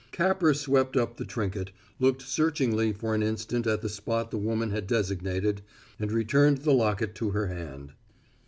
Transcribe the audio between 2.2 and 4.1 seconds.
searchingly for an instant at the